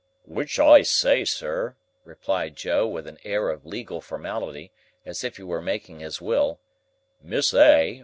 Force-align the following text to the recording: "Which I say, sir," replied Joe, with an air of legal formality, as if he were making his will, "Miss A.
"Which 0.25 0.59
I 0.59 0.81
say, 0.81 1.25
sir," 1.25 1.75
replied 2.05 2.55
Joe, 2.55 2.87
with 2.87 3.05
an 3.05 3.19
air 3.23 3.49
of 3.51 3.67
legal 3.67 4.01
formality, 4.01 4.71
as 5.05 5.23
if 5.23 5.37
he 5.37 5.43
were 5.43 5.61
making 5.61 5.99
his 5.99 6.19
will, 6.19 6.59
"Miss 7.21 7.53
A. 7.53 7.99